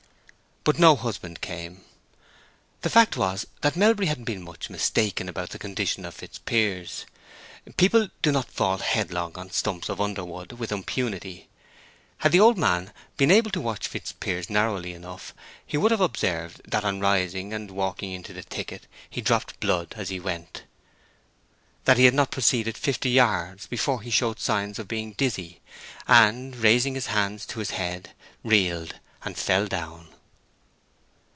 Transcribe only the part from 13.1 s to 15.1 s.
been able to watch Fitzpiers narrowly